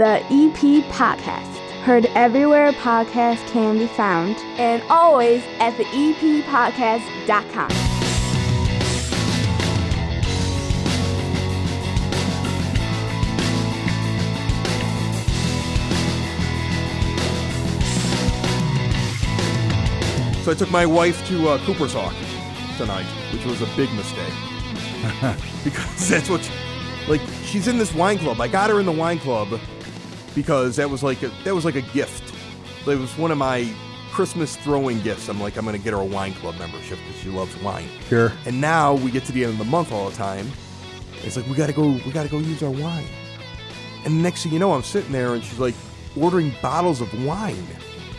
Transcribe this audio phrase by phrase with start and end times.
[0.00, 1.58] the EP Podcast.
[1.82, 7.70] Heard everywhere podcasts can be found, and always at the E eppodcast.com.
[20.42, 22.14] So I took my wife to uh, Cooper's Hawk
[22.78, 23.04] tonight,
[23.34, 24.32] which was a big mistake.
[25.62, 26.50] because that's what,
[27.06, 28.40] like, she's in this wine club.
[28.40, 29.60] I got her in the wine club
[30.34, 32.34] because that was like a, that was like a gift.
[32.86, 33.72] It was one of my
[34.10, 35.28] Christmas throwing gifts.
[35.28, 37.88] I'm like, I'm gonna get her a wine club membership because she loves wine.
[38.08, 38.32] Sure.
[38.46, 40.50] And now we get to the end of the month all the time.
[41.22, 43.06] It's like we gotta go, we gotta go use our wine.
[44.04, 45.74] And the next thing you know, I'm sitting there and she's like
[46.16, 47.66] ordering bottles of wine.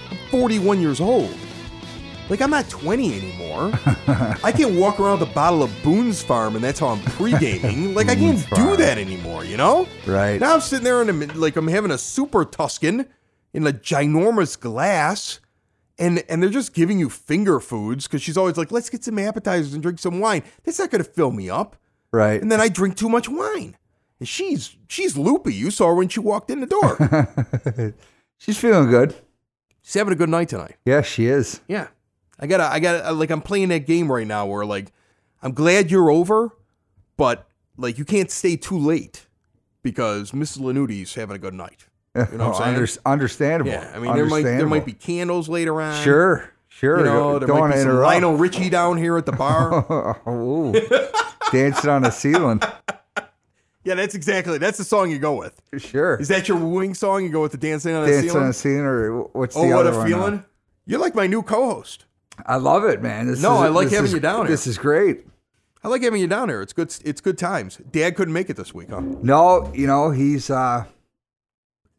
[0.09, 1.35] I'm 41 years old.
[2.31, 3.71] Like I'm not 20 anymore.
[4.41, 7.93] I can't walk around with a bottle of Boone's Farm and that's how I'm pre-gaming.
[7.93, 9.85] like I can't Boone's do that anymore, you know?
[10.07, 10.39] Right.
[10.39, 13.05] Now I'm sitting there and I'm like I'm having a super Tuscan
[13.51, 15.41] in a ginormous glass.
[15.99, 19.19] And, and they're just giving you finger foods because she's always like, let's get some
[19.19, 20.41] appetizers and drink some wine.
[20.63, 21.75] That's not going to fill me up.
[22.13, 22.41] Right.
[22.41, 23.75] And then I drink too much wine.
[24.19, 25.53] And she's she's loopy.
[25.53, 27.93] You saw her when she walked in the door.
[28.37, 29.13] She's feeling good.
[29.83, 30.77] she's having a good night tonight.
[30.85, 31.59] Yeah, she is.
[31.67, 31.89] Yeah.
[32.41, 34.91] I gotta, I gotta, uh, like, I'm playing that game right now where, like,
[35.43, 36.49] I'm glad you're over,
[37.15, 39.27] but, like, you can't stay too late
[39.83, 40.59] because Mrs.
[40.59, 41.87] Lanuti's having a good night.
[42.13, 42.75] You know what I'm saying?
[42.75, 43.71] Under- understandable.
[43.71, 43.89] Yeah.
[43.95, 46.03] I mean, there might, there might be candles later on.
[46.03, 46.51] Sure.
[46.67, 46.99] Sure.
[46.99, 48.07] You know, there Don't might be some interrupt.
[48.07, 50.19] Lionel Richie down here at the bar.
[50.27, 50.73] Ooh.
[51.51, 52.61] Dancing on the ceiling.
[53.85, 55.61] yeah, that's exactly, that's the song you go with.
[55.77, 56.15] Sure.
[56.17, 57.23] Is that your wooing song?
[57.23, 58.43] You go with the dancing on the Dancing ceiling?
[58.43, 60.17] on the ceiling, or what's oh, the what other a one now?
[60.17, 60.45] feeling.
[60.85, 62.05] You're like my new co-host.
[62.45, 63.27] I love it, man.
[63.27, 64.47] This No, is, I like having is- you down here.
[64.55, 65.25] This is great.
[65.83, 66.61] I like having you down here.
[66.61, 66.95] It's good.
[67.03, 67.77] It's good times.
[67.91, 69.01] Dad couldn't make it this week, huh?
[69.01, 70.85] No, you know he's uh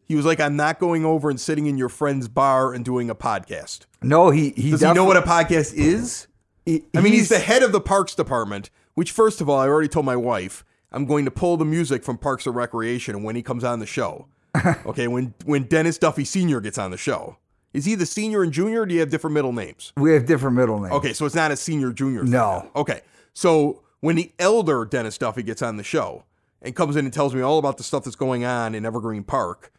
[0.04, 3.10] He was like, "I'm not going over and sitting in your friend's bar and doing
[3.10, 6.26] a podcast." no he he Does he know what a podcast is?
[6.64, 8.70] he- I mean, he's the head of the Parks Department.
[8.94, 12.04] Which, first of all, I already told my wife I'm going to pull the music
[12.04, 14.28] from Parks and Recreation when he comes on the show.
[14.86, 17.38] okay, when when Dennis Duffy Senior gets on the show,
[17.72, 18.82] is he the senior and junior?
[18.82, 19.92] Or do you have different middle names?
[19.96, 20.92] we have different middle names.
[20.94, 22.22] Okay, so it's not a senior junior.
[22.24, 22.70] No.
[22.76, 23.00] Okay,
[23.34, 26.24] so when the elder Dennis Duffy gets on the show
[26.60, 29.24] and comes in and tells me all about the stuff that's going on in Evergreen
[29.24, 29.72] Park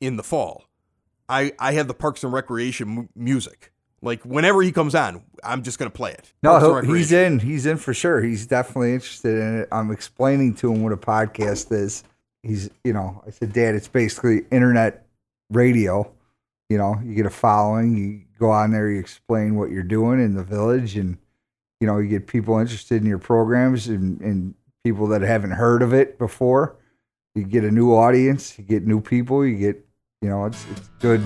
[0.00, 0.64] in the fall,
[1.28, 3.72] I I have the Parks and Recreation mu- music.
[4.00, 6.32] Like whenever he comes on, I'm just gonna play it.
[6.42, 7.38] No, Parks and he'll- he's in.
[7.40, 8.20] He's in for sure.
[8.22, 9.68] He's definitely interested in it.
[9.72, 12.04] I'm explaining to him what a podcast is.
[12.44, 15.04] He's, you know, I said, Dad, it's basically internet
[15.50, 16.08] radio.
[16.68, 20.20] You know, you get a following, you go on there, you explain what you're doing
[20.20, 21.16] in the village, and
[21.80, 25.82] you know, you get people interested in your programs and, and people that haven't heard
[25.82, 26.76] of it before.
[27.34, 29.84] You get a new audience, you get new people, you get,
[30.20, 31.22] you know, it's it's good,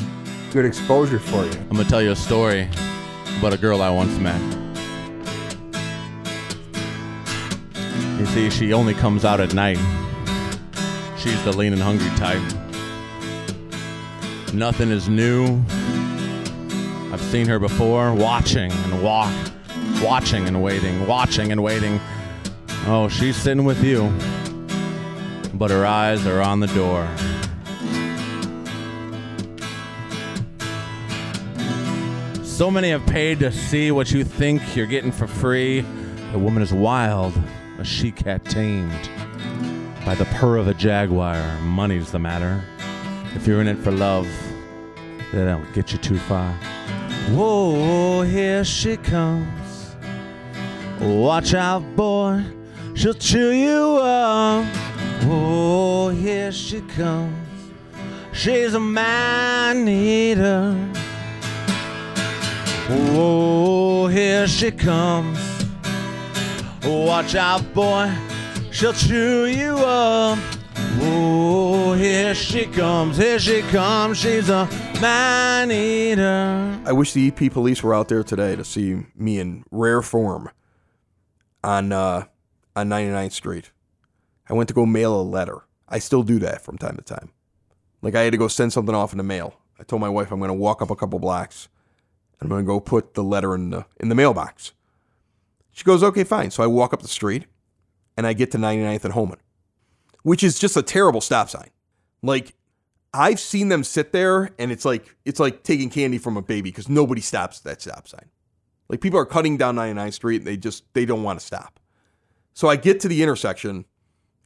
[0.53, 1.53] good exposure for you.
[1.53, 2.69] I'm gonna tell you a story
[3.39, 4.41] about a girl I once met.
[8.21, 9.79] You see, she only comes out at night.
[11.19, 12.62] She's the lean and hungry type.
[14.53, 15.63] Nothing is new.
[17.11, 19.33] I've seen her before, watching and walk,
[20.03, 21.99] watching and waiting, watching and waiting.
[22.87, 24.13] Oh, she's sitting with you,
[25.55, 27.09] but her eyes are on the door.
[32.45, 35.81] So many have paid to see what you think you're getting for free.
[36.33, 37.33] The woman is wild,
[37.79, 39.11] a she cat tamed.
[40.05, 42.63] By the purr of a jaguar, money's the matter.
[43.35, 44.29] If you're in it for love,
[45.33, 46.53] they don't get you too far.
[47.31, 49.97] Whoa, here she comes.
[51.01, 52.45] Watch out, boy,
[52.95, 54.65] she'll chew you up.
[55.25, 57.35] Whoa, here she comes.
[58.33, 60.77] She's a man eater.
[62.91, 65.39] Oh, here she comes.
[66.85, 68.13] Watch out, boy,
[68.71, 70.39] she'll chew you up.
[71.01, 74.19] Oh, here she comes, here she comes.
[74.19, 74.67] She's a
[75.01, 76.81] man eater.
[76.85, 80.51] I wish the EP police were out there today to see me in rare form
[81.65, 82.25] on uh,
[82.77, 83.71] on 99th Street.
[84.49, 85.63] I went to go mail a letter.
[85.89, 87.31] I still do that from time to time.
[88.03, 89.55] Like I had to go send something off in the mail.
[89.79, 91.69] I told my wife I'm going to walk up a couple blocks.
[92.41, 94.73] and I'm going to go put the letter in the in the mailbox.
[95.73, 97.47] She goes, "Okay, fine." So I walk up the street
[98.17, 99.39] and I get to 99th and Homan,
[100.23, 101.71] which is just a terrible stop sign.
[102.23, 102.55] Like
[103.15, 106.71] I've seen them sit there and it's like it's like taking candy from a baby
[106.71, 108.29] because nobody stops at that stop sign.
[108.89, 111.79] Like people are cutting down 99th Street and they just they don't want to stop.
[112.55, 113.85] So I get to the intersection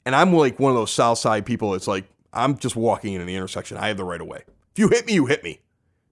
[0.04, 1.74] and I'm like one of those south side people.
[1.74, 3.76] It's like I'm just walking in the intersection.
[3.76, 4.42] I have the right of way.
[4.72, 5.60] If you hit me, you hit me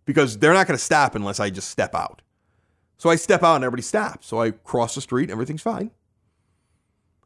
[0.05, 2.23] because they're not going to stop unless I just step out.
[2.97, 4.27] So I step out and everybody stops.
[4.27, 5.91] So I cross the street and everything's fine.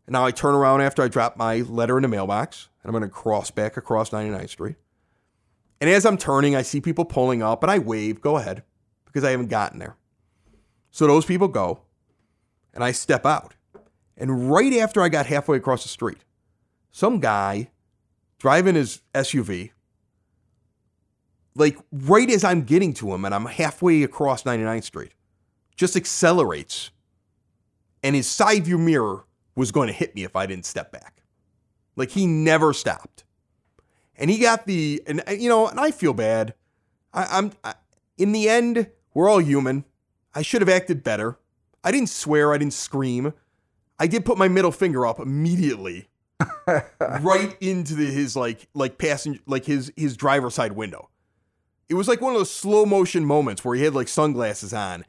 [0.08, 2.98] And now I turn around after I drop my letter in the mailbox and I'm
[2.98, 4.76] going to cross back across 99th Street.
[5.82, 8.62] And as I'm turning, I see people pulling up and I wave, go ahead,
[9.04, 9.96] because I haven't gotten there.
[10.90, 11.82] So those people go
[12.72, 13.52] and I step out.
[14.16, 16.24] And right after I got halfway across the street,
[16.90, 17.68] some guy
[18.38, 19.72] driving his SUV,
[21.54, 25.12] like right as I'm getting to him and I'm halfway across 99th Street,
[25.76, 26.92] just accelerates.
[28.02, 29.26] And his side view mirror
[29.58, 31.22] was going to hit me if I didn't step back.
[31.96, 33.24] Like he never stopped.
[34.16, 36.54] And he got the, and uh, you know, and I feel bad.
[37.12, 37.74] I, I'm, I,
[38.16, 39.84] in the end, we're all human.
[40.34, 41.38] I should have acted better.
[41.82, 42.52] I didn't swear.
[42.52, 43.32] I didn't scream.
[43.98, 46.08] I did put my middle finger up immediately,
[47.20, 51.08] right into the, his like like passenger like his his driver's side window.
[51.88, 55.04] It was like one of those slow motion moments where he had like sunglasses on,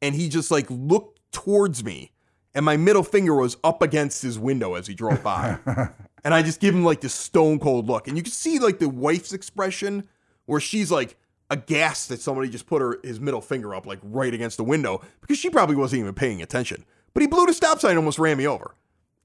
[0.00, 2.10] and he just like looked towards me,
[2.54, 5.58] and my middle finger was up against his window as he drove by,
[6.24, 8.78] and I just give him like this stone cold look, and you can see like
[8.78, 10.08] the wife's expression
[10.46, 11.16] where she's like
[11.50, 15.02] aghast that somebody just put her his middle finger up like right against the window
[15.20, 16.84] because she probably wasn't even paying attention.
[17.14, 18.74] But he blew the stop sign and almost ran me over.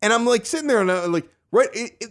[0.01, 1.69] And I'm like sitting there and I'm like right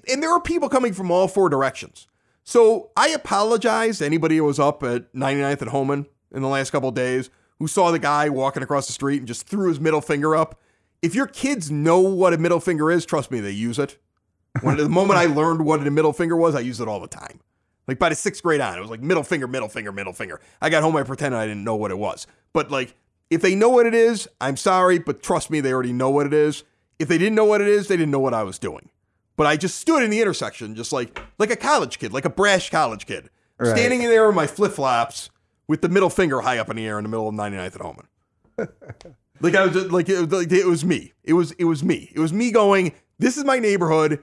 [0.08, 2.08] and there are people coming from all four directions.
[2.44, 6.70] So I apologize to anybody who was up at 99th at Homan in the last
[6.70, 7.28] couple of days
[7.58, 10.60] who saw the guy walking across the street and just threw his middle finger up.
[11.02, 13.98] If your kids know what a middle finger is, trust me, they use it.
[14.62, 17.06] When the moment I learned what a middle finger was, I used it all the
[17.08, 17.40] time.
[17.86, 20.40] Like by the sixth grade on, it was like middle finger, middle finger, middle finger.
[20.60, 22.26] I got home, I pretended I didn't know what it was.
[22.52, 22.94] But like,
[23.30, 26.26] if they know what it is, I'm sorry, but trust me, they already know what
[26.26, 26.64] it is.
[26.98, 28.88] If they didn't know what it is, they didn't know what I was doing.
[29.36, 32.30] But I just stood in the intersection, just like like a college kid, like a
[32.30, 33.28] brash college kid,
[33.58, 33.68] Right.
[33.76, 35.30] standing in there with my flip flops
[35.68, 37.80] with the middle finger high up in the air in the middle of 99th at
[37.82, 38.06] Homan.
[39.40, 41.12] like I was just- like it, like it was me.
[41.24, 42.10] It was it was me.
[42.14, 42.92] It was me going.
[43.18, 44.22] This is my neighborhood.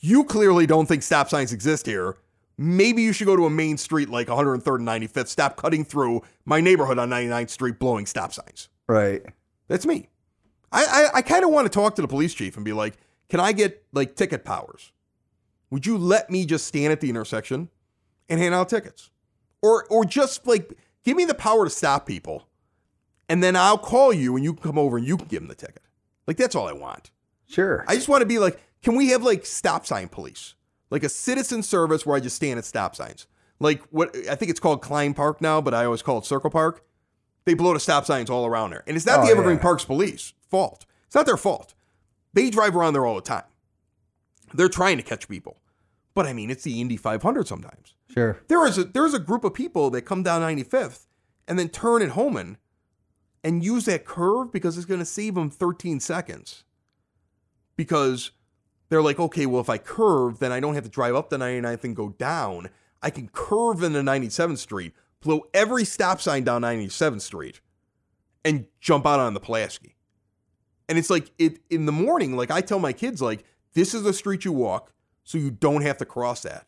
[0.00, 2.16] You clearly don't think stop signs exist here.
[2.56, 5.26] Maybe you should go to a main street like 103rd and 95th.
[5.28, 8.68] Stop cutting through my neighborhood on 99th Street blowing stop signs.
[8.86, 9.22] Right.
[9.68, 10.08] That's me.
[10.70, 10.84] I
[11.14, 12.94] I, I kind of want to talk to the police chief and be like,
[13.28, 14.92] can I get like ticket powers?
[15.70, 17.70] Would you let me just stand at the intersection
[18.28, 19.10] and hand out tickets?
[19.62, 20.72] Or or just like
[21.02, 22.46] give me the power to stop people.
[23.28, 25.48] And then I'll call you and you can come over and you can give them
[25.48, 25.82] the ticket.
[26.26, 27.10] Like that's all I want.
[27.46, 27.84] Sure.
[27.88, 30.54] I just want to be like, can we have like stop sign police?
[30.90, 33.26] Like a citizen service where I just stand at stop signs.
[33.60, 36.50] Like what I think it's called Klein Park now, but I always call it Circle
[36.50, 36.84] Park.
[37.46, 38.84] They blow the stop signs all around there.
[38.86, 39.62] And it's not Oh, the Evergreen yeah.
[39.62, 40.86] Parks police fault.
[41.06, 41.74] It's not their fault.
[42.32, 43.44] They drive around there all the time.
[44.52, 45.58] They're trying to catch people.
[46.14, 47.94] But I mean, it's the Indy 500 sometimes.
[48.12, 48.38] sure.
[48.48, 51.06] There is a there's a group of people that come down 95th
[51.48, 52.56] and then turn at Homan
[53.44, 56.64] and use that curve because it's going to save them 13 seconds.
[57.76, 58.30] Because
[58.88, 61.36] they're like, okay, well, if I curve, then I don't have to drive up the
[61.36, 62.70] 99th and go down.
[63.02, 67.60] I can curve into 97th Street, blow every stop sign down 97th Street,
[68.44, 69.94] and jump out on the Pulaski.
[70.88, 73.44] And it's like it in the morning, like I tell my kids, like,
[73.74, 74.92] this is the street you walk,
[75.24, 76.66] so you don't have to cross that.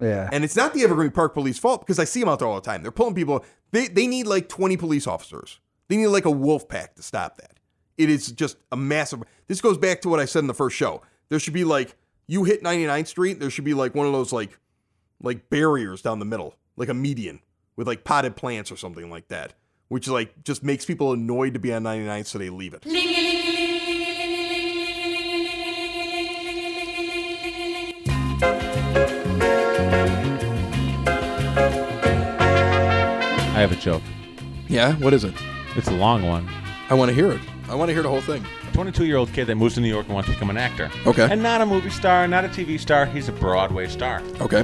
[0.00, 0.28] Yeah.
[0.30, 2.54] And it's not the Evergreen Park police fault because I see them out there all
[2.54, 2.82] the time.
[2.82, 3.44] They're pulling people.
[3.72, 5.58] They they need like 20 police officers.
[5.88, 7.58] They need like a wolf pack to stop that.
[7.96, 9.22] It is just a massive.
[9.46, 11.02] This goes back to what I said in the first show.
[11.30, 13.40] There should be like you hit 99th Street.
[13.40, 14.58] There should be like one of those like
[15.20, 17.40] like barriers down the middle, like a median
[17.76, 19.54] with like potted plants or something like that,
[19.88, 22.84] which like just makes people annoyed to be on 99th, so they leave it.
[33.50, 34.02] I have a joke.
[34.68, 35.34] Yeah, what is it?
[35.78, 36.48] It's a long one.
[36.90, 37.40] I want to hear it.
[37.68, 38.44] I want to hear the whole thing.
[38.68, 40.56] A 22 year old kid that moves to New York and wants to become an
[40.56, 40.90] actor.
[41.06, 41.28] Okay.
[41.30, 43.06] And not a movie star, not a TV star.
[43.06, 44.20] He's a Broadway star.
[44.40, 44.62] Okay.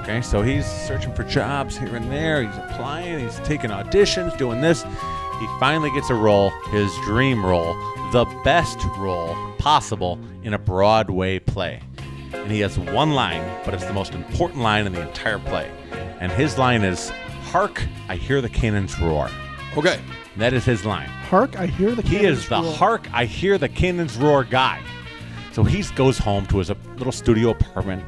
[0.00, 2.42] Okay, so he's searching for jobs here and there.
[2.42, 4.82] He's applying, he's taking auditions, doing this.
[4.82, 7.74] He finally gets a role, his dream role,
[8.10, 11.80] the best role possible in a Broadway play.
[12.32, 15.70] And he has one line, but it's the most important line in the entire play.
[16.18, 17.10] And his line is,
[17.52, 19.30] Hark, I hear the cannons roar.
[19.76, 20.00] Okay.
[20.36, 21.08] That is his line.
[21.08, 22.72] Hark, I hear the He is the roar.
[22.74, 24.80] hark, I hear the cannons roar guy.
[25.52, 28.04] So he goes home to his uh, little studio apartment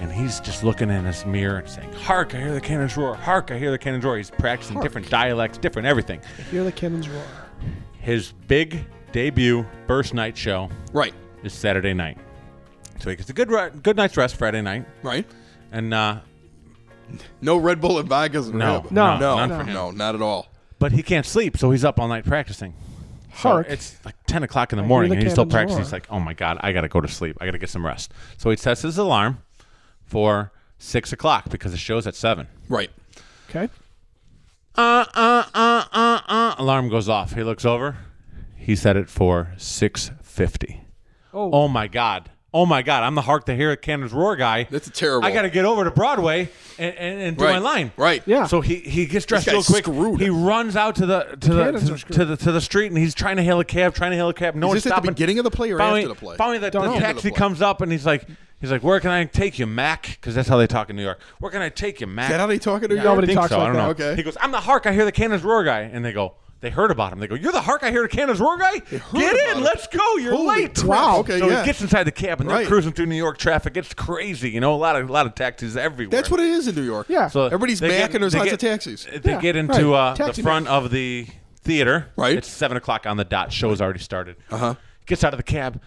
[0.00, 3.14] and he's just looking in his mirror and saying, Hark, I hear the cannons roar.
[3.14, 4.16] Hark, I hear the cannons roar.
[4.16, 6.20] He's practicing different dialects, different everything.
[6.38, 7.24] I hear the cannons roar.
[8.00, 11.14] His big debut burst night show Right.
[11.44, 12.18] is Saturday night.
[13.00, 14.86] So he gets a good, re- good night's rest Friday night.
[15.02, 15.26] Right.
[15.70, 16.20] And uh,
[17.40, 18.80] No Red Bull and vodkas and No.
[18.82, 18.90] rib.
[18.90, 19.74] No, no, none no, for him.
[19.74, 20.48] no, not at all.
[20.82, 22.74] But he can't sleep, so he's up all night practicing.
[23.36, 23.66] So Hark.
[23.70, 25.76] it's like 10 o'clock in the I morning the and he's still practicing.
[25.76, 25.84] roar.
[25.84, 27.38] He's like, oh my God, I got to go to sleep.
[27.40, 28.12] I got to get some rest.
[28.36, 29.38] So he sets his alarm
[30.04, 32.48] for 6 o'clock because the show's at 7.
[32.68, 32.90] Right.
[33.48, 33.68] Okay.
[34.74, 36.54] Uh, uh, uh, uh, uh.
[36.58, 37.34] Alarm goes off.
[37.34, 37.98] He looks over.
[38.56, 40.80] He set it for 6.50.
[41.32, 41.50] Oh.
[41.52, 42.28] Oh my God.
[42.54, 43.02] Oh my God.
[43.02, 44.64] I'm the Hark to Hear It Cannons Roar guy.
[44.70, 45.26] That's a terrible.
[45.26, 47.52] I got to get over to Broadway and, and, and do right.
[47.52, 47.92] my line.
[47.96, 48.22] Right.
[48.26, 48.46] Yeah.
[48.46, 49.84] So he, he gets dressed real guy's quick.
[49.84, 50.20] screwed.
[50.20, 52.16] He runs out to the to the Cannons to, are screwed.
[52.18, 54.28] to the to the street and he's trying to hail a cab, trying to hail
[54.28, 54.54] a cab.
[54.54, 55.14] No Is one's this at the stopping.
[55.14, 56.36] beginning of the play or finally, after the play?
[56.36, 56.94] Finally, the, Don't the know.
[56.94, 57.38] End taxi the play.
[57.38, 58.26] comes up and he's like,
[58.60, 60.02] he's like, where can I take you, Mac?
[60.20, 61.20] Because that's how they talk in New York.
[61.38, 62.26] Where can I take you, Mac?
[62.26, 63.14] Is that how they talk in New I York?
[63.14, 63.58] Nobody think talks so.
[63.58, 63.92] like I don't know.
[63.94, 64.02] that.
[64.10, 64.16] Okay.
[64.16, 64.84] He goes, I'm the Hark.
[64.86, 66.34] I hear the Cannons Roar guy, and they go.
[66.62, 67.18] They heard about him.
[67.18, 67.82] They go, "You're the Hark.
[67.82, 68.78] I hear the Cannons Roar guy.
[68.78, 69.56] Get in.
[69.58, 69.62] him.
[69.64, 70.16] Let's go.
[70.16, 71.18] You're Holy late." Wow.
[71.18, 71.60] Okay, so yeah.
[71.60, 72.66] he gets inside the cab and they're Right.
[72.68, 73.76] cruising through New York traffic.
[73.76, 74.72] It's crazy, you know.
[74.72, 76.10] A lot of a lot of taxis everywhere.
[76.16, 77.06] That's what it is in New York.
[77.10, 77.26] Yeah.
[77.28, 79.06] So Everybody's they back and there's they lots get- of taxis.
[79.22, 80.10] They Yeah, get into right.
[80.10, 81.26] uh, the Taxi front of the
[81.62, 82.06] theater.
[82.16, 82.38] Right.
[82.38, 83.52] It's seven o'clock on the dot.
[83.52, 84.36] Show's already started.
[84.50, 84.74] Uh Uh-huh.
[85.06, 85.80] Gets out of the cab.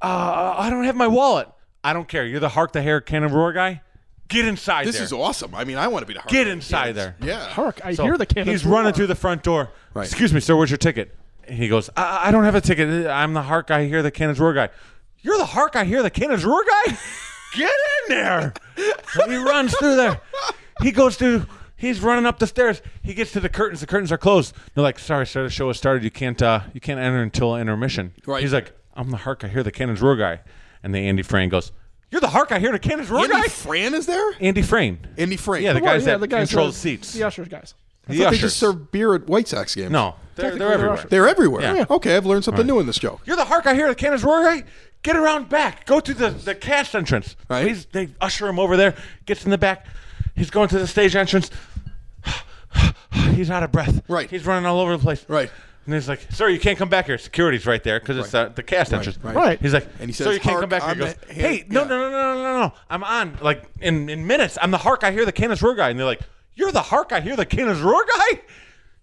[0.00, 1.48] Uh, I don't have my wallet.
[1.84, 2.24] I don't care.
[2.24, 3.82] You're the Hark the Hair Cannon Roar guy.
[4.28, 4.92] Get inside there.
[4.92, 5.04] This there.
[5.04, 5.54] is awesome.
[5.54, 6.30] I mean, I want to be the Hark.
[6.30, 7.16] Get inside there.
[7.20, 7.48] Yeah.
[7.48, 7.80] Hark.
[7.84, 8.50] I So hear the cannons.
[8.50, 9.70] He's running through the front door.
[9.94, 10.06] Right.
[10.06, 10.54] Excuse me, sir.
[10.54, 11.14] Where's your ticket?
[11.48, 11.88] He goes.
[11.96, 13.06] I, I don't have a ticket.
[13.06, 14.68] I'm the Hark guy here, the Cannons Roar guy.
[15.20, 16.96] You're the Hark guy here, the Cannons Roar guy.
[17.56, 18.52] Get in there.
[19.12, 20.20] So he runs through there.
[20.82, 21.46] He goes to.
[21.76, 22.82] He's running up the stairs.
[23.02, 23.80] He gets to the curtains.
[23.80, 24.54] The curtains are closed.
[24.74, 25.44] They're like, "Sorry, sir.
[25.44, 26.04] The show has started.
[26.04, 26.40] You can't.
[26.42, 28.42] Uh, you can't enter until intermission." Right.
[28.42, 30.40] He's like, "I'm the Hark guy here, the Cannons Roar guy."
[30.82, 31.72] And the Andy Frayne goes,
[32.10, 34.30] "You're the Hark guy here, the Cannons Roar Andy guy." Fran is there?
[34.40, 34.98] Andy Frayne.
[35.16, 35.62] Andy Frayne.
[35.62, 37.12] Yeah, the Well, guys yeah, that the guys control that- the seats.
[37.12, 37.74] The ushers guys.
[38.08, 38.40] I the thought they ushers.
[38.40, 39.90] just serve beer at White Sox games.
[39.90, 40.96] No, they're, Technically, they're they're everywhere.
[40.98, 41.10] ushers.
[41.10, 41.76] They're everywhere.
[41.76, 41.84] Yeah.
[41.90, 43.20] Okay, I've learned something new in this joke.
[43.26, 44.64] You're the Hark I hear the Cannons Roar guy.
[45.02, 45.86] Get around back.
[45.86, 47.36] Go to the, the cast entrance.
[47.48, 47.68] Right.
[47.68, 48.94] He's, they usher him over there.
[49.26, 49.86] Gets in the back.
[50.34, 51.50] He's going to the stage entrance.
[53.34, 54.02] he's out of breath.
[54.08, 54.28] Right.
[54.30, 55.24] He's running all over the place.
[55.28, 55.50] Right.
[55.88, 57.16] And he's like, "Sir, you can't come back here.
[57.16, 59.34] Security's right there because it's uh, the cast entrance." right.
[59.34, 59.58] Right.
[59.58, 61.14] He's like, And he "Sir, says, you can't "Hark, come back here." I'm He goes,
[61.14, 61.88] the- "Hey, no, yeah.
[61.88, 62.72] no, no, no, no, no, no.
[62.90, 64.58] I'm on like in in minutes.
[64.60, 66.20] I'm the Hark I hear the Cannons Roar guy." And they're like,
[66.54, 68.42] "You're the Hark I hear the Cannons Roar guy.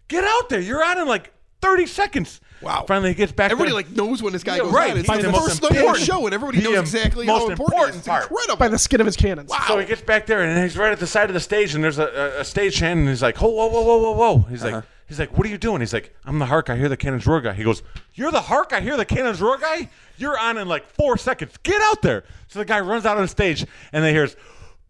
[0.08, 0.60] Get out there.
[0.60, 2.86] You're on in like 30 seconds." Wow.
[2.88, 3.51] Finally, he gets back.
[3.51, 3.75] Everybody there.
[3.77, 4.92] like knows when this guy Yeah, goes right.
[4.92, 4.98] on.
[4.98, 6.63] It's By like the the most first night of the important- show, and everybody the
[6.70, 7.96] knows exactly how most important, it is.
[7.96, 8.24] important It's part.
[8.32, 8.56] incredible.
[8.58, 9.50] By the skin of his cannons.
[9.50, 9.65] Wow.
[9.68, 11.84] So he gets back there and he's right at the side of the stage and
[11.84, 12.06] there's a,
[12.38, 14.38] a, a stage hand and he's like, whoa, whoa, whoa, whoa, whoa, whoa.
[14.50, 14.75] He's Uh-huh.
[14.77, 15.82] like, he's like, what are you doing?
[15.82, 16.70] He's like, I'm the Hark.
[16.70, 17.54] I hear the Cannons Roar guy.
[17.54, 17.84] He goes,
[18.14, 18.74] you're the Hark.
[18.74, 19.90] I hear the Cannons Roar guy.
[20.18, 21.58] You're on in like four seconds.
[21.64, 22.24] Get out there.
[22.48, 24.36] So the guy runs out on stage and then hears,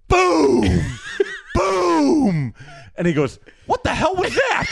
[0.07, 0.67] boom,
[1.55, 2.53] boom,
[2.97, 4.69] and he goes, what the hell was that?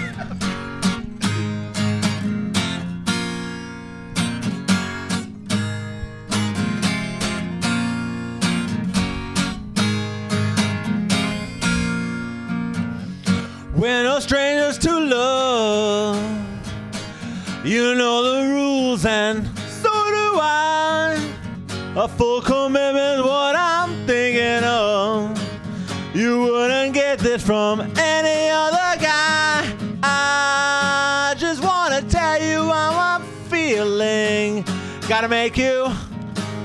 [13.80, 16.16] We're no strangers to love.
[17.64, 21.34] You know the rules, and so do I.
[21.96, 25.34] A full commitment, what I'm thinking of.
[26.14, 29.74] You wouldn't get this from any other guy.
[30.02, 34.62] I just wanna tell you how I'm feeling.
[35.08, 35.90] Gotta make you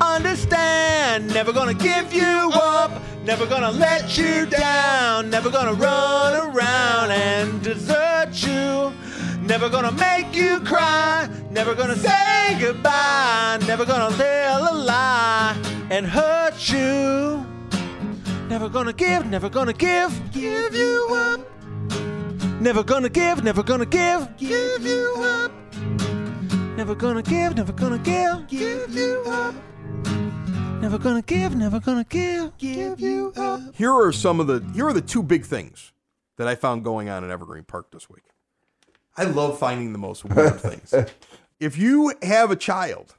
[0.01, 1.33] understand.
[1.33, 2.51] Never gonna give you.
[3.25, 5.31] Never gonna let you down.
[5.31, 8.93] Never gonna run around and desert you.
[9.41, 11.27] Never gonna make you cry.
[11.49, 13.57] Never gonna say goodbye.
[13.65, 15.57] Never gonna tell a lie
[15.89, 17.43] and hurt you.
[18.47, 21.39] Never gonna give, never gonna give, give you up.
[22.61, 25.51] Never gonna give, never gonna give, give you up.
[26.77, 29.55] Never gonna give, never gonna give, give you up.
[30.81, 33.61] Never gonna give, never gonna give, give you up.
[33.73, 35.91] Here are some of the here are the two big things
[36.37, 38.23] that I found going on in Evergreen Park this week.
[39.17, 40.93] I love finding the most weird things.
[41.59, 43.15] If you have a child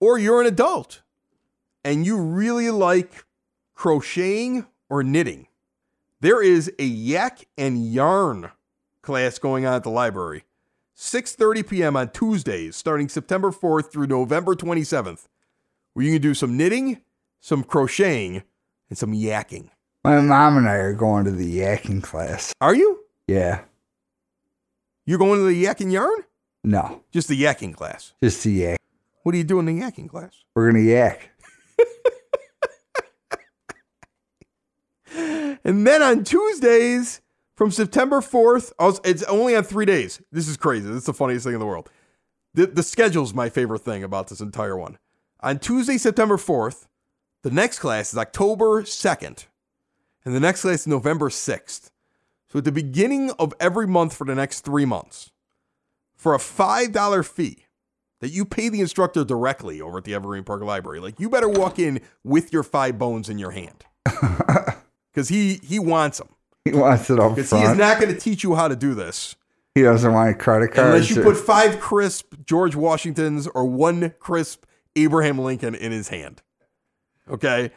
[0.00, 1.02] or you're an adult
[1.84, 3.24] and you really like
[3.74, 5.46] crocheting or knitting,
[6.20, 8.50] there is a yak and yarn
[9.02, 10.44] class going on at the library.
[10.96, 11.96] 6:30 p.m.
[11.96, 15.26] on Tuesdays starting September 4th through November 27th,
[15.94, 17.00] where you can do some knitting,
[17.40, 18.42] some crocheting,
[18.88, 19.68] and some yakking.
[20.04, 22.52] My mom and I are going to the yakking class.
[22.60, 23.00] Are you?
[23.28, 23.62] Yeah.
[25.06, 26.24] You're going to the yak and yarn?
[26.64, 28.12] No, Just the yakking class.
[28.22, 28.78] just the yak.
[29.24, 30.32] What do you do in the yakking class?
[30.54, 31.30] We're gonna yak.
[35.64, 37.20] And then on Tuesdays
[37.54, 40.20] from September 4th, I was- it's only on three days.
[40.32, 40.86] This is crazy.
[40.88, 41.90] This is the funniest thing in the world.
[42.54, 44.98] The, the schedule's my favorite thing about this entire one.
[45.42, 46.86] On Tuesday, September 4th,
[47.42, 49.46] The next class is October 2nd,
[50.24, 51.90] and the next class is November 6th.
[52.48, 55.32] So at the beginning of every month for the next three months,
[56.14, 57.66] for a $5 fee
[58.20, 61.48] that you pay the instructor directly over at the Evergreen Park Library, like you better
[61.48, 63.84] walk in with your five bones in your hand.
[65.12, 66.28] Because he, he wants them.
[66.64, 68.94] He wants it up Because he is not going to teach you how to do
[68.94, 69.36] this
[69.74, 70.78] he doesn't want credit cards.
[70.94, 74.64] unless you put five crisp George Washingtons or one crisp
[74.96, 76.42] Abraham Lincoln in his hand.
[77.30, 77.70] Okay.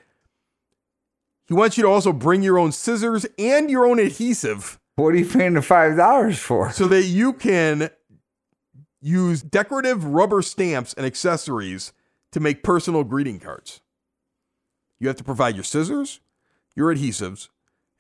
[1.48, 5.18] He wants you to also bring your own scissors and your own adhesive what are
[5.18, 6.72] you paying the five dollars for?
[6.72, 7.90] so that you can
[9.02, 11.92] use decorative rubber stamps and accessories
[12.32, 13.82] to make personal greeting cards.
[15.00, 16.22] You have to provide your scissors,
[16.76, 17.50] your adhesives,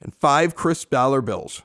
[0.02, 1.64] and five crisp dollar bills.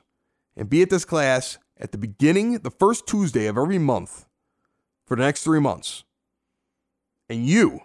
[0.57, 4.25] And be at this class at the beginning, the first Tuesday of every month
[5.05, 6.03] for the next three months.
[7.31, 7.79] And you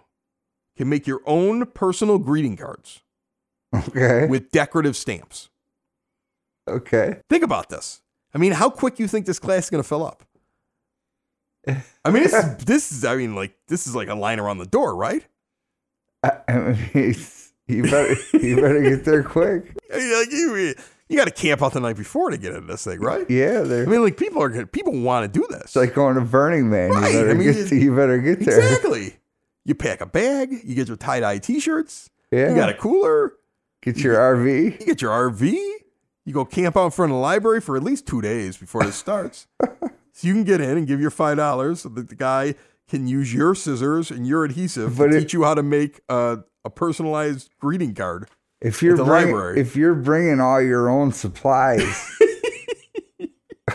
[0.75, 3.01] can make your own personal greeting cards
[3.73, 4.27] Okay.
[4.27, 5.49] with decorative stamps.
[6.67, 7.21] Okay.
[7.29, 8.01] Think about this.
[8.33, 10.23] I mean, how quick you think this class is going to fill up?
[11.65, 14.57] I mean, this is, this is, I mean, like, this is like a line around
[14.57, 15.25] the door, right?
[16.23, 16.57] I, I
[16.93, 17.15] mean,
[17.67, 19.73] you better you better get there quick.
[19.93, 20.73] I mean, like, you,
[21.09, 23.29] you got to camp out the night before to get into this thing, right?
[23.29, 25.63] Yeah, I mean, like, people are people want to do this.
[25.63, 26.89] it's like going to Burning Man.
[26.91, 28.59] Right, You better I mean, get you better get there.
[28.59, 29.15] exactly.
[29.67, 32.49] You pack a bag, you get your tie dye t shirts, Yeah.
[32.49, 33.33] you got a cooler,
[33.83, 34.79] get your RV.
[34.79, 35.51] you get your RV,
[36.25, 38.81] you go camp out in front of the library for at least two days before
[38.83, 39.45] this starts.
[39.61, 39.67] so
[40.21, 42.55] you can get in and give your five dollars so that the guy
[42.87, 45.99] can use your scissors and your adhesive But to it- teach you how to make
[46.07, 48.29] a, a personalized greeting card.
[48.61, 49.59] If you're the bring- library.
[49.59, 52.09] if you're bringing all your own supplies,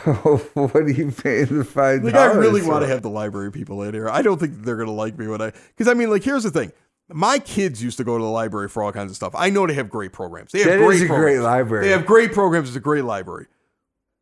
[0.55, 2.15] what are you paying the five Like?
[2.15, 4.09] I really want to have the library people in here.
[4.09, 6.51] I don't think they're gonna like me when I because I mean like here's the
[6.51, 6.73] thing.
[7.09, 9.35] My kids used to go to the library for all kinds of stuff.
[9.37, 10.53] I know they have great programs.
[10.53, 11.87] They have That great is a great library.
[11.87, 12.69] They have great programs.
[12.69, 13.47] It's a great library.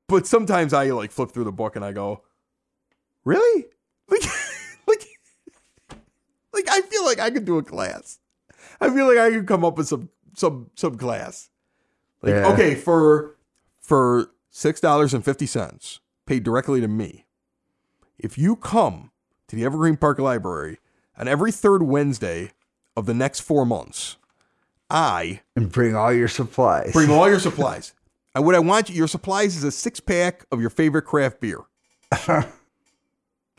[0.09, 2.23] But sometimes I like flip through the book and I go,
[3.25, 3.67] really?
[4.09, 4.23] Like,
[4.89, 5.07] like,
[6.53, 8.19] like I feel like I could do a class.
[8.81, 11.49] I feel like I could come up with some some some class.
[12.23, 12.53] Like Yeah.
[12.53, 13.37] okay for
[13.81, 17.27] for six dollars and fifty cents paid directly to me.
[18.19, 19.11] If you come
[19.49, 20.79] to the Evergreen Park Library
[21.17, 22.53] on every third Wednesday
[22.97, 24.17] of the next four months,
[24.91, 26.93] I and bring all your supplies.
[26.93, 27.95] Bring all your supplies.
[28.35, 31.41] And what I want you, your supplies is a six pack of your favorite craft
[31.41, 31.61] beer.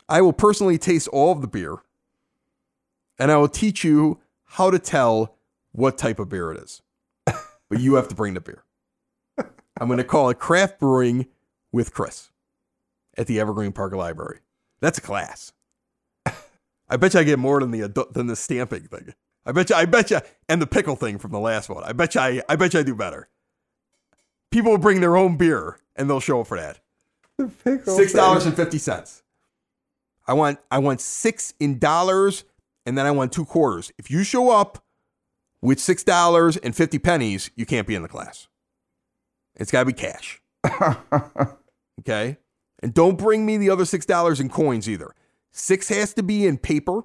[0.08, 1.76] I will personally taste all of the beer
[3.18, 5.36] and I will teach you how to tell
[5.72, 6.82] what type of beer it is.
[7.24, 8.64] But you have to bring the beer.
[9.78, 11.26] I'm going to call it craft brewing
[11.72, 12.30] with Chris
[13.16, 14.40] at the Evergreen Park Library.
[14.80, 15.52] That's a class.
[16.88, 19.14] I bet you I get more than the adu- than the stamping thing.
[19.44, 21.82] I bet you I bet you and the pickle thing from the last one.
[21.84, 23.28] I bet you I, I bet you I do better.
[24.50, 26.80] People will bring their own beer and they'll show up for that.
[27.64, 28.78] Pickle Six dollars fifty.
[30.26, 32.44] I want I want six in dollars
[32.86, 33.92] and then I want two quarters.
[33.98, 34.84] If you show up
[35.60, 38.48] with six dollars and fifty pennies, you can't be in the class.
[39.56, 40.40] It's gotta be cash.
[42.00, 42.38] okay?
[42.82, 45.14] And don't bring me the other six dollars in coins either.
[45.50, 47.02] Six has to be in paper,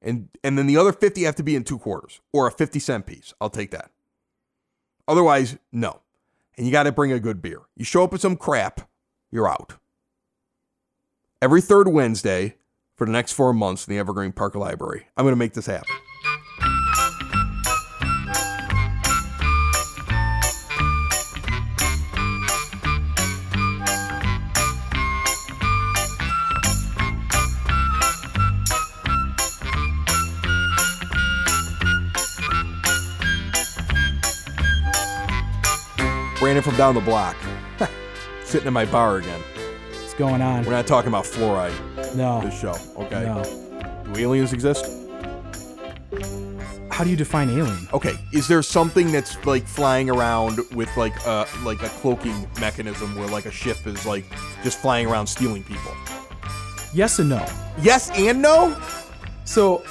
[0.00, 2.78] and and then the other fifty have to be in two quarters or a fifty
[2.78, 3.32] cent piece.
[3.40, 3.90] I'll take that.
[5.08, 6.00] Otherwise, no.
[6.56, 7.60] And you got to bring a good beer.
[7.76, 8.88] You show up with some crap,
[9.30, 9.74] you're out.
[11.40, 12.56] Every third Wednesday
[12.94, 15.06] for the next four months in the Evergreen Park Library.
[15.16, 15.94] I'm going to make this happen.
[36.52, 37.34] Brandon from down the block,
[38.44, 39.40] sitting in my bar again.
[39.92, 40.66] What's going on?
[40.66, 42.42] We're not talking about fluoride No.
[42.42, 43.22] this show, okay?
[43.24, 43.42] No.
[44.12, 44.84] Do aliens exist?
[46.90, 47.88] How do you define alien?
[47.94, 53.16] Okay, is there something that's like flying around with like a like a cloaking mechanism
[53.16, 54.26] where like a ship is like
[54.62, 55.92] just flying around stealing people?
[56.92, 57.46] Yes and no.
[57.80, 58.78] Yes and no.
[59.46, 59.82] So,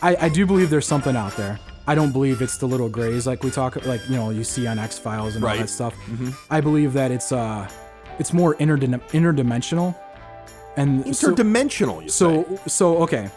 [0.00, 1.60] I, I do believe there's something out there.
[1.86, 4.66] I don't believe it's the little grays like we talk like you know you see
[4.66, 5.94] on X Files and all that stuff.
[6.50, 7.68] I believe that it's uh
[8.18, 9.94] it's more interdim- interdimensional,
[10.76, 12.02] and so Interdimensional.
[12.02, 12.16] You say.
[12.16, 13.30] so, so okay.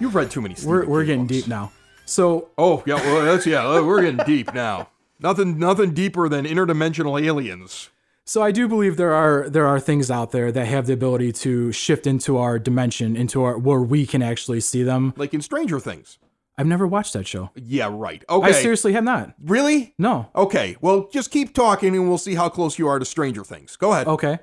[0.00, 0.54] you've read too many.
[0.54, 1.36] Stephen We're we're King getting books.
[1.42, 1.72] deep now.
[2.06, 3.66] So Oh yeah, well that's yeah.
[3.66, 4.88] uh, We're getting deep now.
[5.20, 7.88] Nothing, nothing deeper than interdimensional aliens.
[8.26, 11.32] So I do believe there are there are things out there that have the ability
[11.32, 15.12] to shift into our dimension, into our where we can actually see them.
[15.16, 16.18] Like in Stranger Things.
[16.56, 17.50] I've never watched that show.
[17.56, 18.22] Yeah, right.
[18.28, 18.48] Okay.
[18.48, 19.34] I seriously have not.
[19.42, 19.94] Really?
[19.98, 20.28] No.
[20.36, 20.76] Okay.
[20.80, 23.76] Well, just keep talking and we'll see how close you are to Stranger Things.
[23.76, 24.06] Go ahead.
[24.06, 24.38] Okay.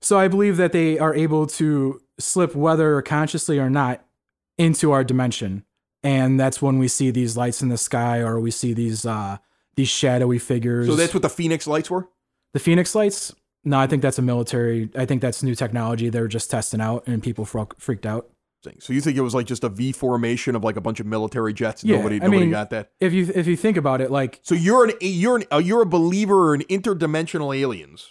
[0.00, 4.04] So I believe that they are able to slip, whether consciously or not,
[4.58, 5.64] into our dimension.
[6.02, 9.38] And that's when we see these lights in the sky or we see these uh
[9.76, 10.88] these shadowy figures.
[10.88, 12.08] So that's what the Phoenix lights were?
[12.52, 13.34] the Phoenix lights.
[13.64, 14.90] No, I think that's a military.
[14.96, 16.08] I think that's new technology.
[16.08, 18.28] They're just testing out, and people freaked out.
[18.80, 21.06] So you think it was like just a V formation of like a bunch of
[21.06, 21.82] military jets?
[21.82, 22.92] And Yeah, nobody, I nobody mean- got that.
[23.00, 25.82] If you if you think about it, like So you're an you're an, uh, you're
[25.82, 28.08] a believer in interdimensional aliens,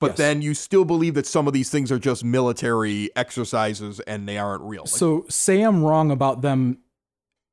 [0.00, 0.16] but Yes.
[0.18, 4.38] then you still believe that some of these things are just military exercises and they
[4.38, 4.82] aren't real.
[4.82, 6.78] Like, So say I'm wrong about them,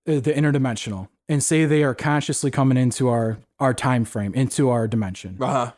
[0.08, 4.70] uh, the interdimensional, and say they are consciously coming into our our time frame, into
[4.70, 5.38] our dimension.
[5.40, 5.72] uh-huh.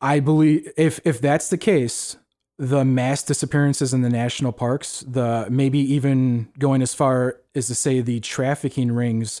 [0.00, 2.16] I believe if if that's the case,
[2.62, 7.74] the mass disappearances in the national parks, the maybe even going as far as to
[7.74, 9.40] say the trafficking rings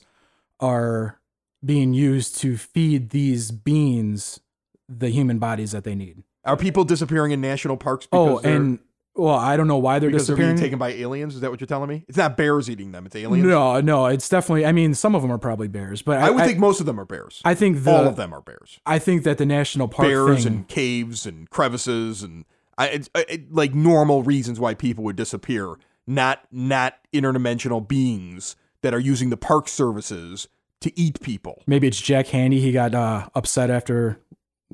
[0.58, 1.20] are
[1.64, 4.40] being used to feed these beings
[4.88, 6.24] the human bodies that they need.
[6.44, 8.78] Are people disappearing in national parks oh, because Oh, and
[9.14, 10.70] well, I don't know why they're because they're being disappearing.
[10.70, 11.36] taken by aliens?
[11.36, 12.04] Is that what you're telling me?
[12.08, 13.46] It's not bears eating them; it's aliens.
[13.46, 14.66] No, no, it's definitely.
[14.66, 16.86] I mean, some of them are probably bears, but I, I would think most of
[16.86, 17.40] them are bears.
[17.44, 18.80] I think the, All of them are bears.
[18.84, 22.46] I think that the national park bears thing, and caves and crevices and
[22.82, 28.92] I, it, it, like normal reasons why people would disappear, not not interdimensional beings that
[28.92, 30.48] are using the park services
[30.80, 31.62] to eat people.
[31.68, 32.58] maybe it's Jack Handey.
[32.58, 34.18] He got uh, upset after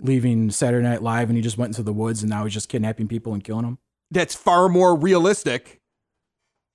[0.01, 2.71] leaving Saturday Night Live, and he just went into the woods, and now he's just
[2.71, 3.79] kidnapping people and killing them.
[4.11, 5.81] That's far more realistic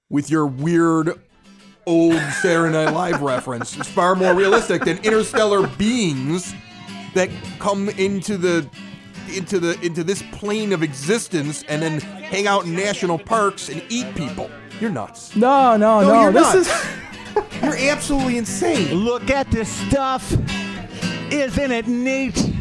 [0.10, 1.20] with your weird
[1.88, 3.76] old Saturday Night Live reference.
[3.76, 6.54] It's far more realistic than interstellar beings
[7.16, 8.70] that come into the
[9.30, 13.84] into the into this plane of existence and then hang out in national parks and
[13.90, 14.50] eat people.
[14.80, 15.36] You're nuts.
[15.36, 16.22] No, no, No, no.
[16.24, 16.56] you're this not.
[16.56, 18.94] is You're absolutely insane.
[18.94, 20.32] Look at this stuff.
[21.32, 22.52] Isn't it neat?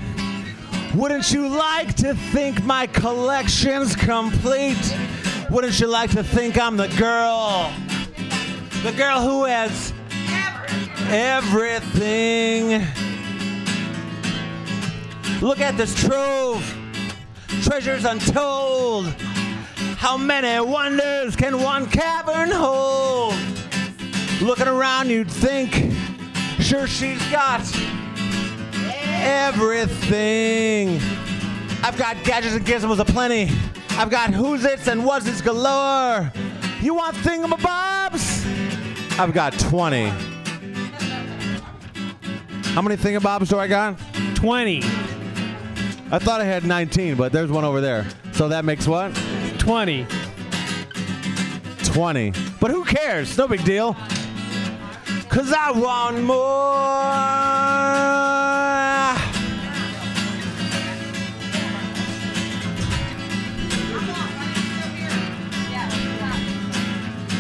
[0.95, 4.97] Wouldn't you like to think my collection's complete?
[5.51, 7.71] Wouldn't you like to think I'm the girl?
[8.83, 9.93] The girl who has
[11.11, 12.83] everything.
[15.43, 16.65] Look at this trove.
[17.65, 19.07] Treasures untold.
[19.97, 23.35] How many wonders can one cavern hold?
[24.41, 25.93] Looking around, you'd think,
[26.61, 27.61] sure, she's got
[29.21, 31.01] everything.
[31.83, 33.51] I've got gadgets and gizmos aplenty.
[33.91, 36.33] I've got who's its and was its galore.
[36.81, 38.47] You want thingamabobs?
[39.19, 40.09] I've got 20.
[42.75, 43.99] How many thingamabobs do I got?
[44.37, 45.02] 20.
[46.15, 48.07] I thought I had 19, but there's one over there.
[48.33, 49.15] So that makes what?
[49.59, 50.07] 20.
[51.85, 52.33] 20.
[52.61, 53.39] But who cares?
[53.39, 53.97] No big deal.
[55.31, 56.37] Cause I want more.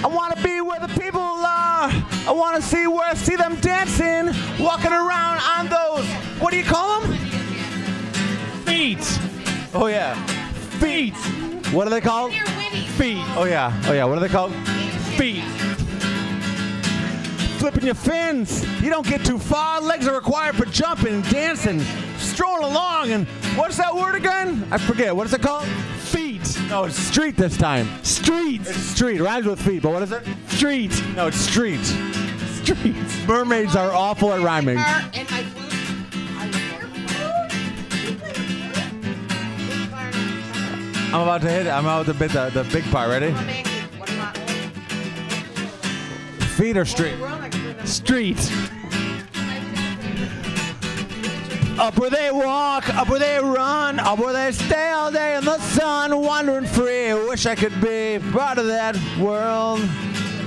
[0.02, 1.92] I wanna be where the people are.
[2.26, 6.06] I wanna see where I see them dancing, walking around on those,
[6.40, 7.21] what do you call them?
[8.72, 9.18] Feet.
[9.74, 10.14] Oh yeah.
[10.80, 11.14] Feet.
[11.74, 12.32] What are they called?
[12.32, 13.22] Feet.
[13.36, 13.70] Oh yeah.
[13.84, 14.04] Oh yeah.
[14.04, 14.54] What are they called?
[15.18, 15.44] Feet.
[17.58, 18.64] flipping your fins.
[18.82, 19.82] You don't get too far.
[19.82, 21.80] Legs are required for jumping, and dancing,
[22.16, 23.10] strolling along.
[23.10, 24.66] And what's that word again?
[24.70, 25.14] I forget.
[25.14, 25.68] What is it called?
[25.98, 26.58] Feet.
[26.70, 27.86] No, it's street this time.
[28.02, 28.62] Street.
[28.62, 29.20] It's street.
[29.20, 30.26] Rhymes with feet, but what is it?
[30.48, 31.04] Street.
[31.14, 31.84] No, it's street.
[32.64, 32.96] Street.
[33.28, 34.78] Mermaids are awful at rhyming.
[41.12, 41.70] I'm about to hit it.
[41.70, 43.10] I'm about to hit the, the big part.
[43.10, 43.34] Ready?
[46.56, 47.16] Feet or street?
[47.84, 48.38] Street.
[51.78, 55.44] Up where they walk, up where they run, up where they stay all day in
[55.44, 57.12] the sun, wandering free.
[57.12, 59.80] Wish I could be part of that world.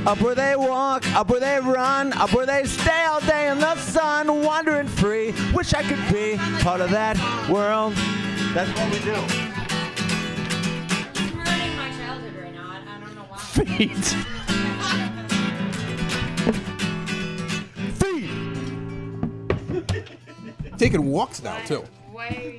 [0.07, 3.59] Up where they walk, up where they run, up where they stay all day in
[3.59, 5.31] the sun, wandering free.
[5.53, 7.17] Wish I could be part of that
[7.49, 7.93] world.
[8.55, 9.44] That's what we do.
[13.55, 14.15] Feet.
[17.93, 18.29] Feet.
[20.77, 21.83] Taking walks now too.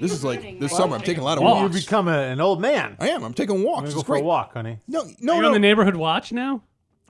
[0.00, 0.96] This is like this summer.
[0.96, 1.60] I'm taking a lot of Walks.
[1.62, 1.74] walks.
[1.74, 2.96] You become a, an old man.
[3.00, 3.24] I am.
[3.24, 3.92] I'm taking walks.
[3.92, 4.22] It's great.
[4.24, 4.78] walk, honey.
[4.86, 5.48] No, Are no, you no.
[5.48, 6.62] on the neighborhood watch now?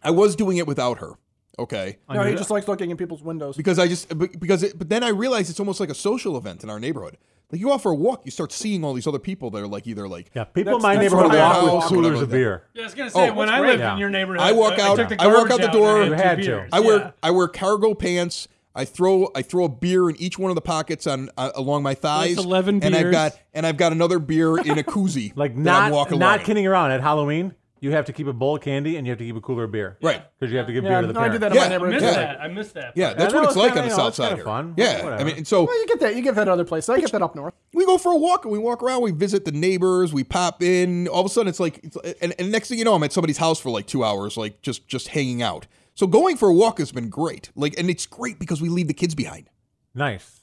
[0.03, 1.12] I was doing it without her.
[1.59, 1.99] Okay.
[2.09, 3.57] No, he just likes looking in people's windows.
[3.57, 6.37] because I just be- because it, but then I realized it's almost like a social
[6.37, 7.16] event in our neighborhood.
[7.52, 9.62] Like you go out for a walk, you start seeing all these other people that
[9.62, 11.88] are like either like Yeah, people in my that's neighborhood what I walk with house,
[11.88, 12.62] coolers whatever of beer.
[12.74, 13.92] Yeah, I was gonna say Oh, when that's I lived great.
[13.92, 15.96] in your neighborhood, I walk out- took the I walk garbage out the and door-
[16.00, 16.42] I You two had to.
[16.44, 16.70] beers.
[16.72, 17.11] I wear Yeah.
[17.22, 18.48] I wear cargo pants.
[18.74, 21.82] I throw I throw a beer in each one of the pockets on uh, along
[21.85, 22.37] my thighs.
[22.37, 23.12] 11 and I've beers.
[23.12, 25.32] got and I've got another beer in a koozie.
[25.37, 27.54] Like that I'm not walking not along kidding around at Halloween.
[27.81, 29.65] You have to keep a bowl of candy and you have to keep a cooler
[29.65, 29.99] of beer.
[30.03, 30.23] Right.
[30.39, 31.41] Because you have to give Yeah, beer to the no, I do parents.
[31.41, 31.95] that in my Yeah, I neighborhood.
[32.03, 32.21] missed Yeah.
[32.33, 32.41] that.
[32.41, 32.93] I missed that.
[32.97, 34.29] Yeah, that's that what it's was like kinda, on the you know, south it's side
[34.29, 34.45] kinda here.
[34.45, 34.75] fun.
[34.79, 35.21] Yeah, Whatever.
[35.21, 36.17] I mean, and so Well, you get that.
[36.17, 36.89] You get that other place.
[36.89, 37.53] I get that up north.
[37.75, 39.03] we go for a walk and we walk around.
[39.03, 40.12] We visit the neighbors.
[40.15, 41.07] We pop in.
[41.09, 43.12] All of a sudden, it's like, it's, and, and next thing you know, I'm at
[43.12, 45.67] somebody's house for like two hours, like just just hanging out.
[45.95, 47.51] So going for a walk has been great.
[47.55, 49.51] Like, and it's great because we leave the kids behind.
[49.95, 50.41] Nice.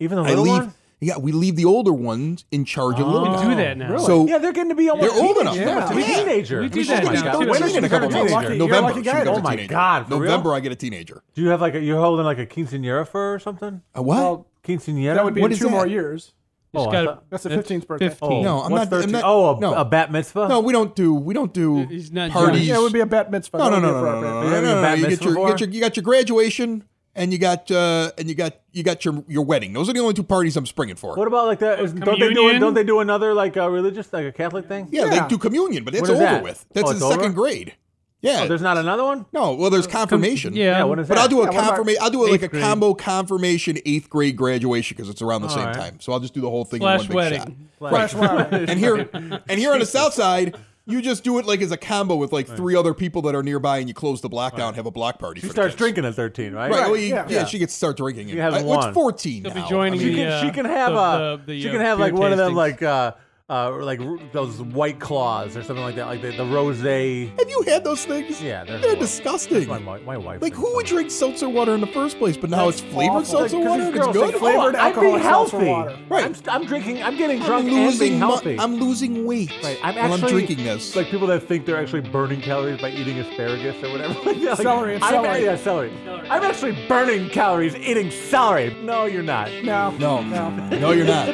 [0.00, 0.52] Even the I little leave.
[0.54, 0.74] one?
[1.00, 3.48] Yeah, we leave the older ones in charge of the little You ones.
[3.48, 3.98] do that now.
[3.98, 5.56] So Yeah, they're getting to be almost They're old enough.
[5.56, 6.06] Yeah, to be Yeah.
[6.24, 6.60] teenager.
[6.62, 7.32] We do Oh that my now, God.
[7.32, 7.38] too.
[7.38, 8.32] When She's is she in a couple turning months.
[8.32, 8.56] a Lucky- teenager?
[8.58, 8.88] you're a November.
[8.88, 9.20] lucky she guy.
[9.20, 9.70] becomes Oh a my teenager.
[9.74, 10.20] God, for real?
[10.30, 11.22] November, I get a teenager.
[11.34, 13.80] Do you have like a, you're holding like a quinceanera for or something?
[13.94, 14.16] A what?
[14.18, 15.14] Well, Quinceanera?
[15.14, 15.70] that would be What in is two that?
[15.70, 16.32] more years.
[16.74, 18.08] Oh, I gotta- thought- That's the 15th birthday.
[18.10, 18.42] 15.
[18.42, 19.12] No, oh, I'm What's not- I'm 13?
[19.12, 19.74] not- Oh, a, no.
[19.74, 20.48] a bat mitzvah?
[20.48, 21.14] no, we don't do.
[21.14, 22.66] We don't do He's not parties.
[22.68, 23.56] Yeah, it would be a bat mitzvah.
[23.56, 24.30] No, That no, would no, be no, no, no, appropriate.
[24.32, 24.82] no, You no, have no, your no.
[24.82, 25.48] bat You get mitzvah your, you for?
[25.48, 29.04] get your, you got your graduation, and you got, uh, and you got, you got
[29.04, 29.72] your your wedding.
[29.72, 31.16] Those are the only two parties I'm springing for.
[31.16, 31.80] What about like that?
[31.80, 34.88] Is, don't they do don't they do another like a religious like a Catholic thing?
[34.90, 35.22] yeah, Yeah.
[35.22, 36.42] they do communion, but it's over that?
[36.42, 36.64] with.
[36.72, 37.30] That's Oh, in second over?
[37.32, 37.74] grade.
[38.20, 38.40] Yeah.
[38.42, 39.26] Oh, there's not another one.
[39.32, 40.54] no, well, there's confirmation.
[40.56, 40.78] Yeah.
[40.78, 41.20] Yeah, what is But that?
[41.22, 42.02] I'll do a Yeah, confirmation.
[42.02, 42.62] I'll do it like a eighth grade?
[42.64, 45.74] combo confirmation eighth grade graduation because it's around the same right.
[45.74, 46.00] time.
[46.00, 47.68] So I'll just do the whole thing Slash in one big wedding.
[47.80, 47.90] shot.
[47.90, 48.68] Flash wedding.
[48.70, 49.08] And here,
[49.48, 50.56] and here on the south side,
[50.88, 53.42] you just do it like as a combo with like three other people that are
[53.42, 55.40] nearby, and you close the block down, have a block party.
[55.40, 56.70] She for starts drinking at 13, right?
[56.70, 56.86] Right.
[56.90, 57.26] well, you- yeah.
[57.28, 58.28] yeah, she gets to start drinking.
[58.28, 58.94] She has Uh, what's one.
[58.94, 59.62] 14 She'll now?
[59.62, 61.60] be joining I mean, She can, the, she uh, can have the- a the- the,
[61.60, 63.12] she uh, can have beer like one of them like uh
[63.50, 67.30] uh like r- those white claws or something like that like the, the rose yeah
[67.38, 68.42] have you had those things?
[68.64, 69.00] they're, They're horrible.
[69.00, 69.66] disgusting.
[69.66, 70.96] my, my, my wife Like, who would so.
[70.96, 72.36] drink seltzer water in the first place?
[72.36, 73.48] But now it's flavored awful.
[73.48, 73.84] seltzer Like, 'cause water.
[73.84, 74.26] these and It's girls good.
[74.32, 75.98] think, flavored oh, I'm being seltzer healthy water.
[76.10, 76.24] Right.
[76.26, 78.08] I'm, I'm drinking I'm getting I'm drunk and losing.
[78.08, 79.50] being mu- healthy I'm losing weight.
[79.62, 79.78] Right.
[79.82, 80.94] I'm while actually I'm drinking this.
[80.94, 84.12] Like people that think they're actually burning calories by eating asparagus or whatever.
[84.28, 84.44] Like that.
[84.50, 85.44] Like, Celery, it's I'm, celery.
[85.44, 85.92] Yeah, celery.
[86.28, 88.74] I'm actually burning calories eating celery.
[88.82, 89.50] No, you're not.
[89.62, 89.90] No.
[89.92, 90.50] no, No.
[90.68, 91.28] no, you're not.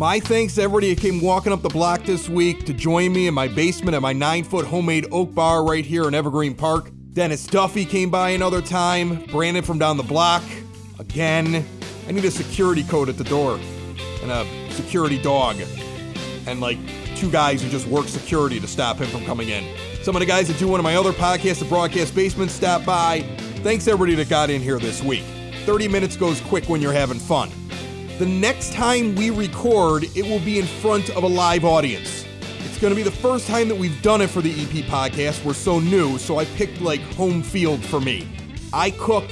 [0.00, 3.26] My thanks to everybody who came walking up the block this week to join me
[3.26, 6.90] in my basement at my nine foot homemade oak bar right here in Evergreen Park.
[7.12, 9.26] Dennis Duffy came by another time.
[9.26, 10.42] Brandon from down the block.
[10.98, 11.66] Again.
[12.08, 13.60] I need a security code at the door
[14.22, 15.60] and a security dog.
[16.46, 16.78] And like
[17.14, 19.76] two guys who just work security to stop him from coming in.
[20.02, 22.86] Some of the guys that do one of my other podcasts, the Broadcast Basement, stop
[22.86, 23.20] by.
[23.56, 25.24] Thanks everybody that got in here this week.
[25.66, 27.50] 30 minutes goes quick when you're having fun.
[28.20, 32.26] The next time we record, it will be in front of a live audience.
[32.66, 35.42] It's going to be the first time that we've done it for the EP podcast.
[35.42, 38.28] We're so new, so I picked like home field for me.
[38.74, 39.24] I cook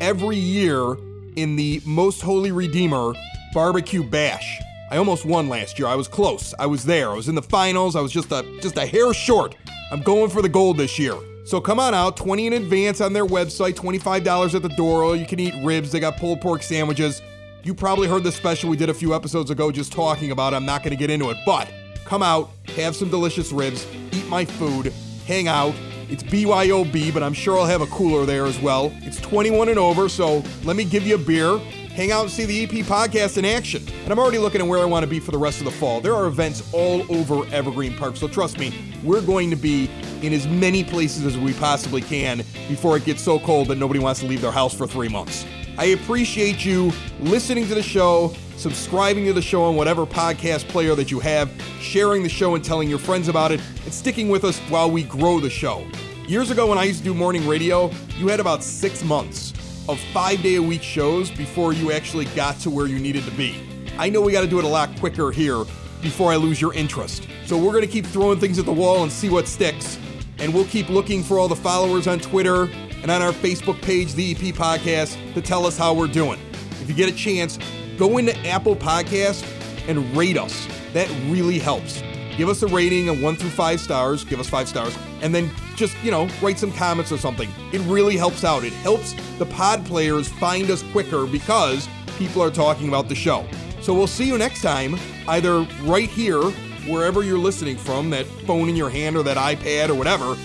[0.00, 0.96] every year
[1.34, 3.14] in the Most Holy Redeemer
[3.52, 4.60] barbecue bash.
[4.92, 5.88] I almost won last year.
[5.88, 6.54] I was close.
[6.56, 7.10] I was there.
[7.10, 7.96] I was in the finals.
[7.96, 9.56] I was just a just a hair short.
[9.90, 11.16] I'm going for the gold this year.
[11.46, 15.16] So come on out, 20 in advance on their website, $25 at the door.
[15.16, 15.90] You can eat ribs.
[15.90, 17.20] They got pulled pork sandwiches.
[17.66, 20.54] You probably heard the special we did a few episodes ago just talking about.
[20.54, 21.68] I'm not going to get into it, but
[22.04, 24.92] come out, have some delicious ribs, eat my food,
[25.26, 25.74] hang out.
[26.08, 28.92] It's BYOB, but I'm sure I'll have a cooler there as well.
[28.98, 31.58] It's 21 and over, so let me give you a beer.
[31.58, 33.82] Hang out and see the EP podcast in action.
[34.04, 35.72] And I'm already looking at where I want to be for the rest of the
[35.72, 36.00] fall.
[36.00, 39.90] There are events all over Evergreen Park, so trust me, we're going to be
[40.22, 43.98] in as many places as we possibly can before it gets so cold that nobody
[43.98, 45.44] wants to leave their house for three months.
[45.78, 50.94] I appreciate you listening to the show, subscribing to the show on whatever podcast player
[50.94, 54.44] that you have, sharing the show and telling your friends about it, and sticking with
[54.44, 55.86] us while we grow the show.
[56.26, 59.52] Years ago, when I used to do morning radio, you had about six months
[59.86, 63.30] of five day a week shows before you actually got to where you needed to
[63.32, 63.60] be.
[63.98, 65.64] I know we got to do it a lot quicker here
[66.00, 67.28] before I lose your interest.
[67.44, 69.98] So we're going to keep throwing things at the wall and see what sticks.
[70.38, 72.70] And we'll keep looking for all the followers on Twitter
[73.02, 76.40] and on our Facebook page, the EP Podcast, to tell us how we're doing.
[76.80, 77.58] If you get a chance,
[77.96, 79.44] go into Apple Podcasts
[79.88, 80.66] and rate us.
[80.92, 82.02] That really helps.
[82.36, 85.50] Give us a rating of one through five stars, give us five stars, and then
[85.74, 87.48] just, you know, write some comments or something.
[87.72, 88.64] It really helps out.
[88.64, 93.46] It helps the pod players find us quicker because people are talking about the show.
[93.80, 96.42] So we'll see you next time, either right here,
[96.86, 100.36] wherever you're listening from, that phone in your hand or that iPad or whatever,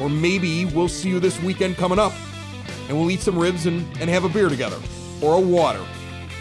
[0.00, 2.12] or maybe we'll see you this weekend coming up
[2.88, 4.78] and we'll eat some ribs and, and have a beer together,
[5.22, 5.84] or a water,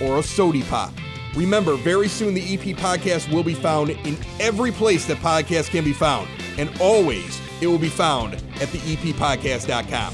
[0.01, 0.91] or a sody pop,
[1.35, 5.83] Remember, very soon the EP podcast will be found in every place that podcasts can
[5.83, 6.27] be found.
[6.57, 10.13] And always, it will be found at the E eppodcast.com.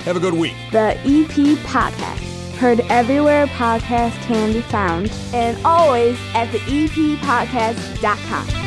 [0.00, 0.54] Have a good week.
[0.72, 2.22] The EP Podcast.
[2.56, 8.65] Heard everywhere podcasts can be found, and always at the E eppodcast.com.